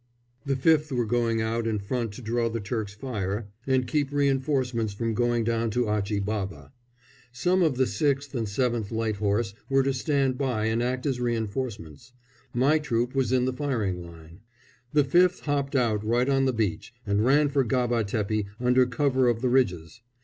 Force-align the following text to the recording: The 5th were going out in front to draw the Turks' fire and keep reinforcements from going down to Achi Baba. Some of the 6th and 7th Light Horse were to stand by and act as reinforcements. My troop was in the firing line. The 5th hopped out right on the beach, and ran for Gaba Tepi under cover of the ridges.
The 0.47 0.55
5th 0.55 0.91
were 0.91 1.05
going 1.05 1.41
out 1.43 1.67
in 1.67 1.77
front 1.77 2.11
to 2.13 2.23
draw 2.23 2.49
the 2.49 2.59
Turks' 2.59 2.95
fire 2.95 3.45
and 3.67 3.85
keep 3.87 4.11
reinforcements 4.11 4.93
from 4.93 5.13
going 5.13 5.43
down 5.43 5.69
to 5.77 5.87
Achi 5.87 6.17
Baba. 6.19 6.71
Some 7.31 7.61
of 7.61 7.77
the 7.77 7.83
6th 7.83 8.33
and 8.33 8.47
7th 8.47 8.89
Light 8.89 9.17
Horse 9.17 9.53
were 9.69 9.83
to 9.83 9.93
stand 9.93 10.39
by 10.39 10.65
and 10.65 10.81
act 10.81 11.05
as 11.05 11.19
reinforcements. 11.19 12.13
My 12.51 12.79
troop 12.79 13.13
was 13.13 13.31
in 13.31 13.45
the 13.45 13.53
firing 13.53 14.03
line. 14.03 14.39
The 14.91 15.03
5th 15.03 15.41
hopped 15.41 15.75
out 15.75 16.03
right 16.03 16.27
on 16.29 16.45
the 16.45 16.51
beach, 16.53 16.95
and 17.05 17.23
ran 17.23 17.49
for 17.49 17.63
Gaba 17.63 18.03
Tepi 18.03 18.47
under 18.59 18.87
cover 18.87 19.27
of 19.29 19.41
the 19.43 19.49
ridges. 19.49 20.01